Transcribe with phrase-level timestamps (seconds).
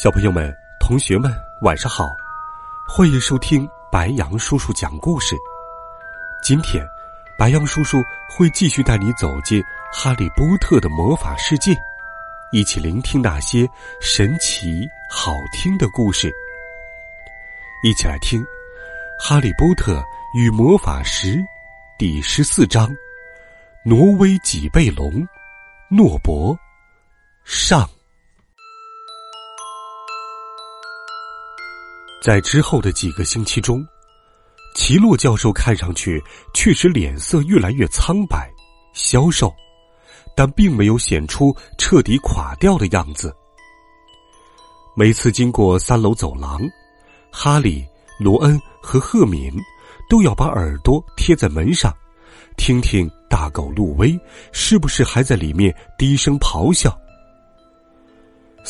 [0.00, 1.28] 小朋友们、同学们，
[1.60, 2.16] 晚上好！
[2.86, 5.34] 欢迎收听白杨叔叔讲故事。
[6.40, 6.86] 今天，
[7.36, 9.60] 白杨叔叔会继续带你走进
[9.92, 11.76] 哈利波特的魔法世界，
[12.52, 13.68] 一起聆听那些
[14.00, 16.32] 神奇好听的故事。
[17.82, 18.40] 一起来听
[19.20, 20.00] 《哈利波特
[20.32, 21.34] 与魔法石》
[21.98, 22.88] 第十四章：
[23.82, 25.26] 挪威脊背龙
[25.88, 26.56] 诺伯
[27.42, 27.84] 上。
[32.20, 33.86] 在之后的几个星期中，
[34.74, 38.50] 奇洛教授看上去确实脸色越来越苍白、
[38.92, 39.54] 消瘦，
[40.36, 43.34] 但并没有显出彻底垮掉的样子。
[44.96, 46.60] 每次经过三楼走廊，
[47.30, 47.86] 哈利、
[48.18, 49.52] 罗恩和赫敏
[50.10, 51.94] 都要把耳朵贴在门上，
[52.56, 54.18] 听听大狗路威
[54.52, 56.96] 是不是还在里面低声咆哮。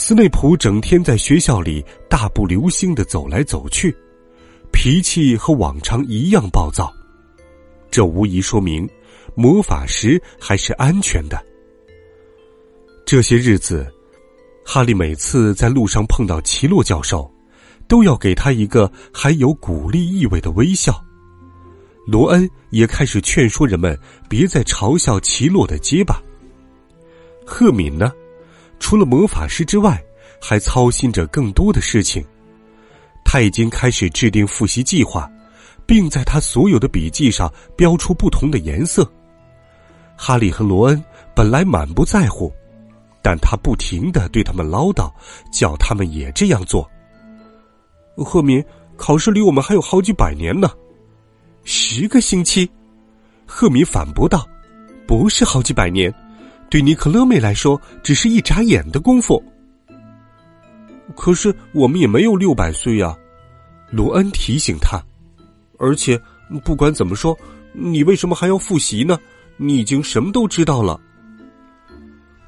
[0.01, 3.93] 斯内普整天在学校里大步流星的走来走去，
[4.73, 6.89] 脾气和往常一样暴躁。
[7.91, 8.89] 这无疑说明
[9.35, 11.45] 魔法石还是安全的。
[13.05, 13.93] 这些日子，
[14.65, 17.29] 哈利每次在路上碰到奇洛教授，
[17.89, 20.95] 都要给他一个含有鼓励意味的微笑。
[22.07, 26.23] 罗恩也开始劝说人们别再嘲笑奇洛的结巴。
[27.45, 28.13] 赫敏呢？
[28.79, 30.03] 除了魔法师之外，
[30.41, 32.25] 还操心着更多的事情。
[33.25, 35.31] 他已经开始制定复习计划，
[35.85, 39.11] 并在他所有的笔记上标出不同的颜色。
[40.17, 41.05] 哈利和罗恩
[41.35, 42.53] 本来满不在乎，
[43.23, 45.13] 但他不停的对他们唠叨，
[45.53, 46.89] 叫他们也这样做。
[48.17, 48.65] 赫敏，
[48.97, 50.71] 考试离我们还有好几百年呢，
[51.65, 52.69] 十个星期。
[53.47, 54.47] 赫敏反驳道
[55.07, 56.13] ：“不是好几百年。”
[56.71, 59.43] 对尼克勒妹来说，只是一眨眼的功夫。
[61.17, 63.17] 可是我们也没有六百岁呀，
[63.91, 65.03] 罗恩提醒他。
[65.79, 66.21] 而且
[66.65, 67.37] 不管怎么说，
[67.73, 69.19] 你为什么还要复习呢？
[69.57, 71.01] 你已经什么都知道了。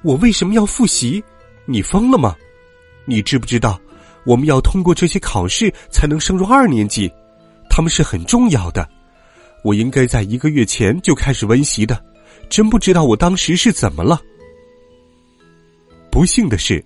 [0.02, 1.22] 我为什么要复习？
[1.64, 2.36] 你疯了吗？
[3.06, 3.80] 你知不知道，
[4.24, 7.10] 我们要通过这些考试才能升入二年级，
[7.70, 8.88] 他们是很重要的。
[9.64, 12.02] 我应该在一个月前就开始温习的。
[12.50, 14.20] 真不知道我当时是怎么了。
[16.10, 16.84] 不幸的是，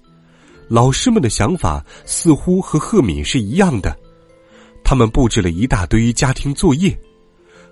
[0.69, 3.99] 老师们的想法似乎和赫敏是一样的。
[4.85, 6.97] 他们布置了一大堆家庭作业。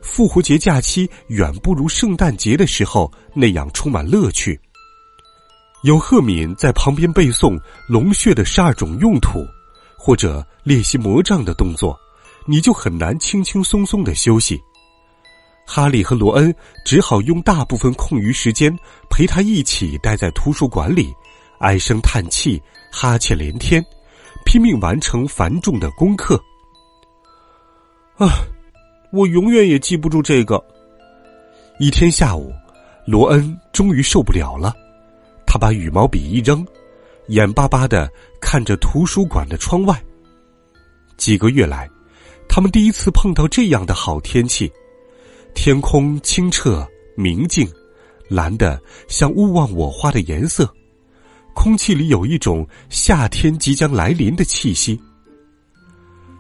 [0.00, 4.58] 复活节假期远不如圣诞节的时候那样充满乐趣。
[5.84, 7.56] 有赫敏在旁边背诵
[7.88, 9.46] 龙穴的十二种用途，
[9.96, 11.96] 或者练习魔杖的动作，
[12.46, 14.60] 你就很难轻轻松松的休息。
[15.74, 18.70] 哈利和罗恩只好用大部分空余时间
[19.08, 21.10] 陪他一起待在图书馆里，
[21.60, 23.82] 唉声叹气、哈欠连天，
[24.44, 26.38] 拼命完成繁重的功课。
[28.18, 28.44] 啊，
[29.14, 30.62] 我永远也记不住这个。
[31.78, 32.52] 一天下午，
[33.06, 34.76] 罗恩终于受不了了，
[35.46, 36.62] 他把羽毛笔一扔，
[37.28, 38.12] 眼巴巴的
[38.42, 39.98] 看着图书馆的窗外。
[41.16, 41.88] 几个月来，
[42.46, 44.70] 他们第一次碰到这样的好天气。
[45.54, 46.86] 天空清澈
[47.16, 47.68] 明净，
[48.28, 50.68] 蓝的像勿忘我花的颜色，
[51.54, 55.00] 空气里有一种夏天即将来临的气息。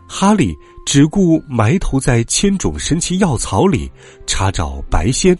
[0.08, 3.90] 哈利只顾埋头在千种神奇药草里
[4.26, 5.36] 查找白仙。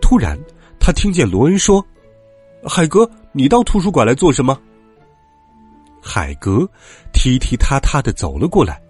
[0.00, 0.38] 突然，
[0.80, 1.84] 他听见罗恩说
[2.66, 4.58] ：“海格，你到图书馆来做什么？”
[6.02, 6.68] 海格
[7.12, 8.82] 踢踢踏踏的走了过来，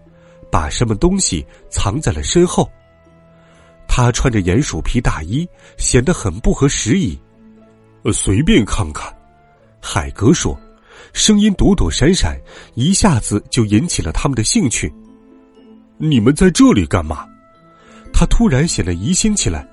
[0.50, 2.68] 把什么东西藏在了身后。
[3.94, 5.46] 他穿着鼹鼠皮大衣，
[5.76, 7.20] 显得很不合时宜。
[8.10, 9.14] 随便看看，
[9.82, 10.58] 海格说，
[11.12, 12.40] 声音躲躲闪闪，
[12.72, 14.90] 一下子就引起了他们的兴趣。
[15.98, 17.26] 你们在这里干嘛？
[18.14, 19.68] 他突然显得疑心起来，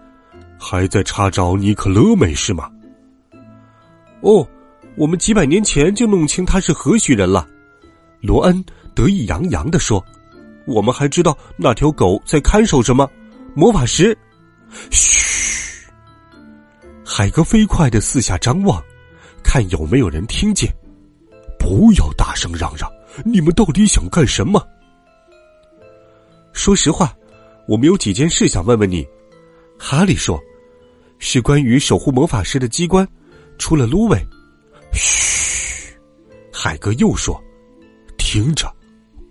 [0.60, 2.70] 还在查找尼克勒美是吗？
[4.20, 4.46] 哦，
[4.98, 7.48] 我们几百年前就弄清他是何许人了。
[8.20, 8.62] 罗恩
[8.94, 10.06] 得意洋洋的说
[10.68, 13.10] ：“我们还知道那条狗在看守什么。”
[13.56, 14.18] 魔法石，
[14.92, 15.88] 嘘！
[17.04, 18.82] 海格飞快的四下张望，
[19.44, 20.74] 看有没有人听见。
[21.58, 22.90] 不，要大声嚷嚷！
[23.26, 24.66] 你们到底想干什么？
[26.54, 27.14] 说实话，
[27.68, 29.06] 我们有几件事想问问你。
[29.78, 30.40] 哈利说
[31.20, 33.08] ：“是关于守护魔法师的机关，
[33.58, 34.26] 除了芦苇。”
[34.94, 35.94] 嘘，
[36.54, 37.42] 海格又说
[38.18, 38.74] ：“听着，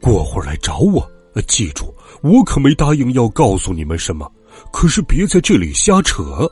[0.00, 1.08] 过会儿来找我。
[1.46, 4.30] 记住，我可没答应要告诉你们什么。
[4.72, 6.50] 可是别在这里瞎扯，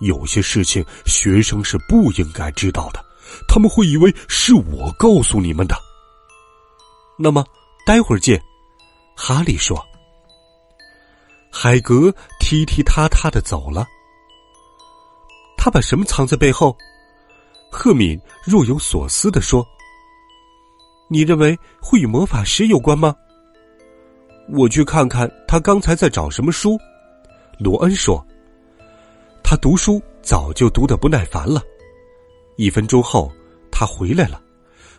[0.00, 3.04] 有些事情学生是不应该知道的。
[3.46, 5.76] 他们会以为是我告诉你们的。
[7.18, 7.44] 那么，
[7.86, 8.40] 待会儿见。”
[9.16, 9.84] 哈利说。
[11.50, 13.86] 海格踢踢踏踏的走了。
[15.56, 16.76] 他把什么藏在背后？
[17.70, 19.66] 赫敏若有所思的说
[21.10, 23.14] ：“你认为会与魔法师有关吗？”
[24.48, 26.78] 我去看看他刚才在找什么书。
[27.58, 28.24] 罗恩说
[29.42, 31.62] ：“他读书早就读得不耐烦了。”
[32.56, 33.32] 一分钟后，
[33.70, 34.42] 他回来了，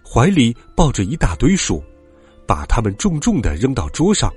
[0.04, 1.84] 怀里抱着一大堆书，
[2.48, 4.34] 把它们重重的扔到桌上。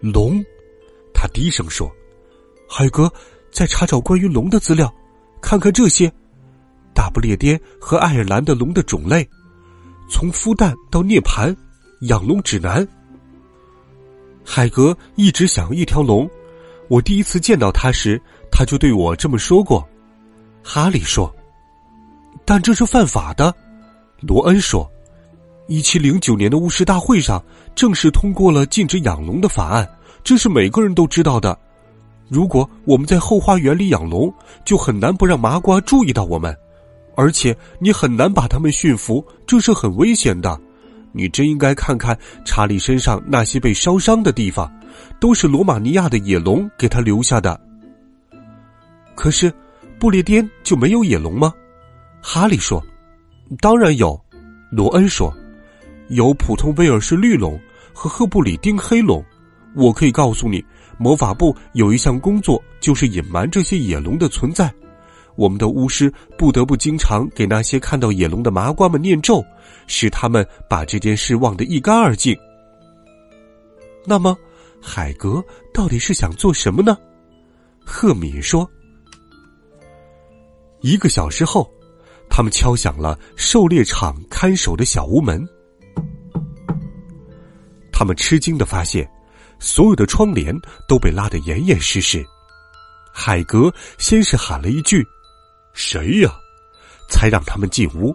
[0.00, 0.44] 龙。
[1.14, 1.90] 他低声说
[2.68, 3.10] ：“海格
[3.50, 4.92] 在查找关于龙的资料，
[5.40, 6.12] 看看这些：
[6.92, 9.26] 大不列颠和爱尔兰的龙的种类，
[10.10, 11.56] 从孵蛋到涅盘，
[12.02, 12.86] 养龙指南。”
[14.48, 16.30] 海格一直想要一条龙，
[16.88, 18.20] 我第一次见到他时，
[18.50, 19.86] 他就对我这么说过。
[20.62, 21.34] 哈利说
[22.46, 23.52] ：“但这是犯法的。”
[24.22, 24.88] 罗恩说
[25.66, 27.44] ：“一七零九年的巫师大会上
[27.74, 29.86] 正式通过了禁止养龙的法案。”
[30.22, 31.56] 这是每个人都知道的。
[32.28, 34.32] 如果我们在后花园里养龙，
[34.64, 36.56] 就很难不让麻瓜注意到我们，
[37.14, 40.60] 而且你很难把他们驯服，这是很危险的。
[41.16, 44.70] 你真应该看看查理身上那些被烧伤的地方，
[45.18, 47.58] 都是罗马尼亚的野龙给他留下的。
[49.14, 49.50] 可是，
[49.98, 51.52] 不列颠就没有野龙吗？
[52.20, 52.84] 哈利说
[53.60, 54.20] ：“当然有。”
[54.70, 55.34] 罗恩说
[56.08, 57.58] ：“有普通威尔士绿龙
[57.94, 59.24] 和赫布里丁黑龙。”
[59.74, 60.62] 我可以告诉你，
[60.98, 64.72] 魔法部有一项工作，就是隐瞒这些野龙的存在。
[65.36, 69.44] 我们的巫师不得不经常给那些看到野龙的麻瓜们念咒，
[69.86, 72.36] 使他们把这件事忘得一干二净。
[74.04, 74.36] 那么，
[74.82, 76.96] 海格到底是想做什么呢？
[77.84, 78.68] 赫敏说。
[80.80, 81.70] 一个小时后，
[82.28, 85.46] 他们敲响了狩猎场看守的小屋门。
[87.92, 89.08] 他们吃惊的发现。
[89.58, 90.54] 所有的窗帘
[90.86, 92.22] 都被拉得严严实实。
[93.10, 95.02] 海格先是喊了一句
[95.76, 96.34] ：“谁呀？”
[97.08, 98.12] 才让他们进屋，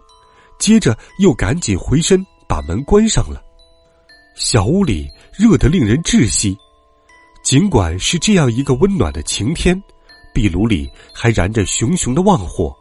[0.59, 3.41] 接着又赶紧回身把门关上了。
[4.35, 6.57] 小屋里热得令人窒息，
[7.41, 9.81] 尽管是这样一个温暖的晴天，
[10.33, 12.75] 壁炉里还燃着熊熊的旺火。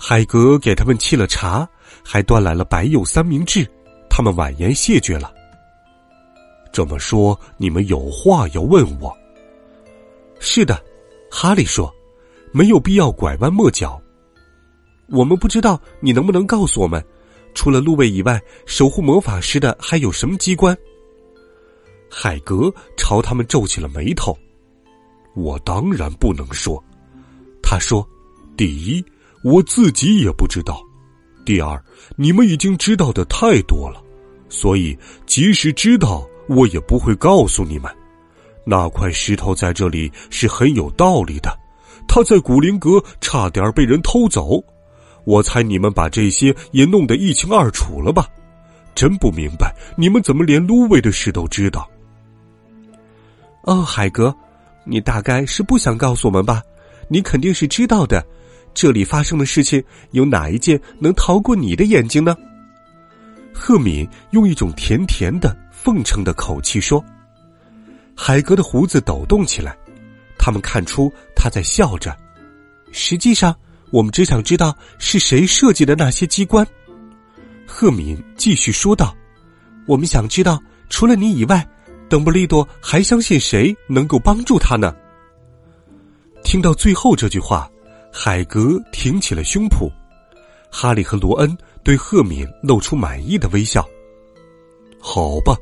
[0.00, 1.68] 海格给他们沏了茶，
[2.04, 3.68] 还端来了白釉三明治，
[4.08, 5.34] 他们婉言谢绝了。
[6.72, 9.12] 这么说，你们有话要问我？
[10.38, 10.80] 是的，
[11.28, 11.92] 哈利说，
[12.52, 14.00] 没有必要拐弯抹角。
[15.08, 17.04] 我们不知道你能不能告诉我们，
[17.54, 20.76] 除了路卫以外，守护魔法师的还有什么机关？
[22.10, 24.36] 海格朝他们皱起了眉头。
[25.34, 26.82] 我当然不能说，
[27.62, 28.06] 他说
[28.56, 29.04] ：“第一，
[29.44, 30.74] 我自己也不知道；
[31.44, 31.82] 第二，
[32.16, 34.02] 你们已经知道的太多了，
[34.48, 34.96] 所以
[35.26, 37.94] 即使知道。”我也不会告诉你们，
[38.64, 41.54] 那块石头在这里是很有道理的。
[42.08, 44.64] 他在古灵阁差点被人偷走，
[45.24, 48.26] 我猜你们把这些也弄得一清二楚了吧？
[48.94, 51.88] 真不明白你们怎么连卢威的事都知道。
[53.62, 54.34] 哦，海格，
[54.84, 56.62] 你大概是不想告诉我们吧？
[57.08, 58.24] 你肯定是知道的。
[58.74, 62.36] 这里发生的事情有哪一件能逃过你的眼睛呢？
[63.52, 65.56] 赫敏用一种甜甜的。
[65.70, 67.02] 奉承的口气说
[68.14, 69.76] ：“海格的胡子抖动起来，
[70.48, 72.16] 他们看出他在笑着。
[72.90, 73.54] 实际上，
[73.90, 76.66] 我们只想知道是谁设计的那些机关。”
[77.68, 79.14] 赫敏继续说道
[79.86, 81.68] ：“我们想知道，除了你以外，
[82.08, 84.96] 邓布利多还相信谁能够帮助他呢？”
[86.42, 87.70] 听到最后这句话，
[88.10, 89.86] 海格挺起了胸脯。
[90.70, 93.86] 哈利和罗恩对赫敏露出满意的微笑。
[94.98, 95.54] 好吧。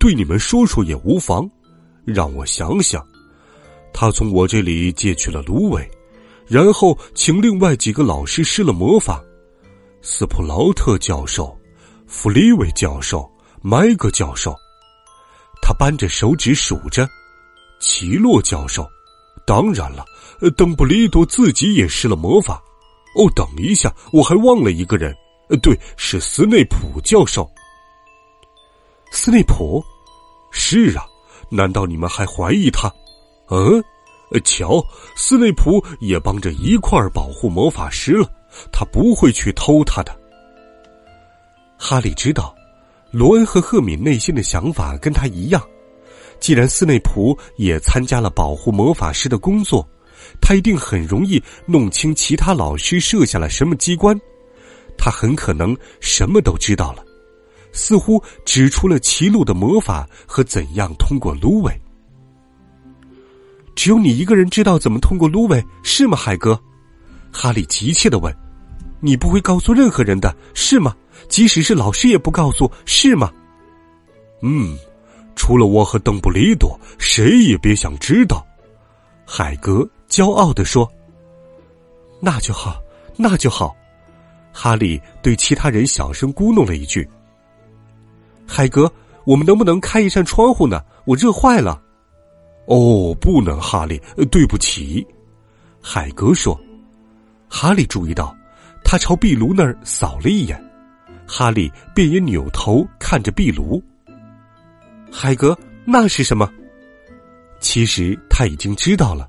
[0.00, 1.48] 对你们说说也无妨。
[2.04, 3.06] 让我想想，
[3.98, 5.90] 他从我这里借去了芦苇，
[6.46, 9.24] 然后请另外几个老师施了魔法。
[10.02, 11.58] 斯普劳特教授、
[12.06, 13.26] 弗利维教授、
[13.62, 14.54] 麦格教授，
[15.62, 17.08] 他扳着手指数着。
[17.80, 18.86] 奇洛教授，
[19.46, 20.04] 当然了，
[20.58, 22.62] 邓布利多自己也施了魔法。
[23.16, 25.16] 哦，等一下，我还忘了一个人，
[25.48, 27.50] 呃，对，是斯内普教授。
[29.10, 29.82] 斯内普？
[30.50, 31.06] 是啊，
[31.48, 32.92] 难道你们还怀疑他？
[33.48, 33.82] 嗯，
[34.44, 34.84] 瞧，
[35.14, 38.28] 斯内普也帮着一块儿保护魔法师了，
[38.72, 40.14] 他不会去偷他的。
[41.78, 42.54] 哈利知道，
[43.10, 45.62] 罗恩和赫敏内心的想法跟他一样。
[46.40, 49.86] 既然斯内普也参加了保护魔法师的工作，
[50.40, 54.18] 他一定很容易弄清其他老师设下了什么机关。
[54.98, 57.04] 他很可能什么都知道了，
[57.72, 61.80] 似乎指出了歧路的魔法和怎样通过芦苇。
[63.76, 66.58] 只有你一个人知道怎么通过芦苇，是吗，海哥？
[67.30, 68.34] 哈利急切的问
[68.98, 70.96] ：“你不会告诉任何人的，是吗？
[71.28, 73.30] 即使是老师也不告诉，是吗？”
[74.42, 74.76] 嗯，
[75.36, 78.44] 除了我和邓布利多，谁也别想知道。”
[79.26, 80.90] 海格骄傲的说。
[82.18, 82.80] “那就好，
[83.16, 83.76] 那就好。”
[84.52, 87.06] 哈利对其他人小声咕哝了一句
[88.48, 88.90] ：“海格，
[89.26, 90.82] 我们能不能开一扇窗户呢？
[91.04, 91.82] 我热坏了。
[92.66, 95.06] ”“哦，不能，哈利，对不起。”
[95.80, 96.58] 海格说。
[97.48, 98.36] 哈利注意到，
[98.84, 100.62] 他朝壁炉那儿扫了一眼，
[101.26, 103.82] 哈利便也扭头看着壁炉。
[105.10, 106.50] 海格，那是什么？
[107.60, 109.28] 其实他已经知道了，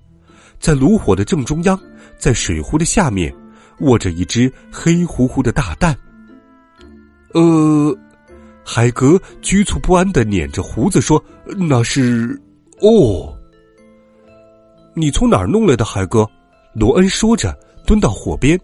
[0.60, 1.80] 在炉火的正中央，
[2.18, 3.34] 在水壶的下面。
[3.82, 5.96] 握着一只黑乎乎的大蛋。
[7.36, 7.96] 呃，
[8.66, 11.24] 海格局促不安的捻着胡子说
[11.70, 12.42] ：“那是……
[12.82, 13.38] 哦，
[14.94, 16.28] 你从哪儿弄来的，海哥？”
[16.74, 18.60] 罗恩说着，蹲到火边，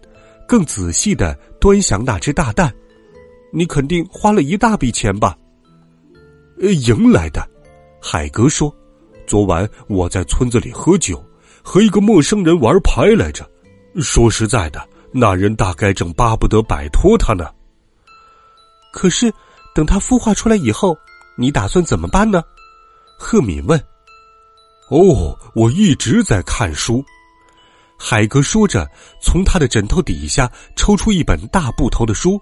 [0.46, 2.72] 更仔细的端详那只大蛋。
[3.52, 5.36] 你肯定花了一大笔钱吧？
[6.60, 7.44] 呃，赢来的。
[8.00, 8.72] 海格说
[9.26, 11.20] ：“昨晚我在村子里喝酒，
[11.62, 13.48] 和一个陌生人玩牌来着。
[14.00, 14.80] 说实在的。”
[15.16, 17.48] 那人大概正巴不得摆脱他呢。
[18.92, 19.32] 可是，
[19.72, 20.96] 等他孵化出来以后，
[21.36, 22.42] 你打算怎么办呢？
[23.16, 23.80] 赫敏问。
[24.90, 27.04] 哦，我一直在看书。
[27.96, 28.88] 海格说着，
[29.20, 32.40] 从他的枕头底下抽出一本大部头的书，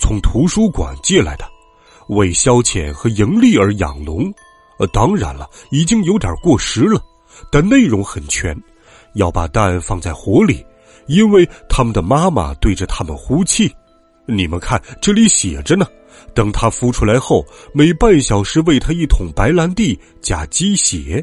[0.00, 1.44] 从图书馆借来的，
[2.08, 4.32] 为消遣和盈利而养龙。
[4.78, 7.00] 呃，当然了，已经有点过时了，
[7.50, 8.54] 但内容很全。
[9.14, 10.64] 要把蛋放在火里。
[11.06, 13.70] 因为他们的妈妈对着他们呼气，
[14.26, 15.86] 你们看这里写着呢。
[16.34, 17.44] 等它孵出来后，
[17.74, 21.22] 每半小时喂它一桶白兰地加鸡血。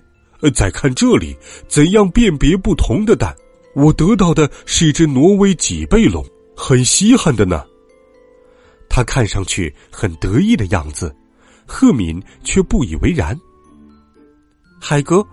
[0.50, 3.36] 再看这里，怎样辨别不同的蛋？
[3.76, 7.64] 我得到的是一只挪威脊背龙，很稀罕的呢。
[8.90, 11.16] 他看上去很得意的样子，
[11.66, 13.38] 赫敏却不以为然。
[14.82, 15.26] 海格，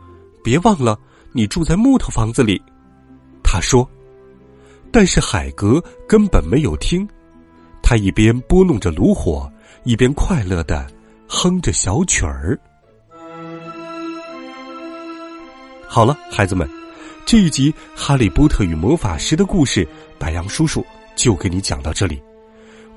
[0.44, 0.96] 别忘了，
[1.32, 2.60] 你住在木头房子里，
[3.42, 3.88] 他说。
[4.90, 7.06] 但是海格根本没有听，
[7.82, 9.50] 他一边拨弄着炉火，
[9.84, 10.86] 一边快乐的
[11.28, 12.58] 哼着小曲儿。
[15.88, 16.68] 好了，孩子们，
[17.24, 20.84] 这一集《哈利波特与魔法师》的故事，白杨叔叔
[21.16, 22.22] 就给你讲到这里。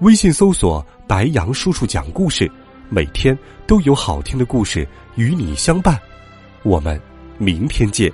[0.02, 2.52] 微信搜索“白杨叔叔讲故事”，
[2.90, 5.98] 每天都有好听的故事与你相伴。
[6.64, 7.02] 我们
[7.38, 8.12] 明天见，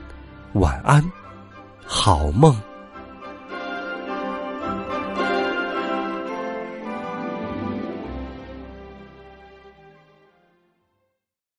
[0.54, 1.04] 晚安，
[1.84, 2.56] 好梦。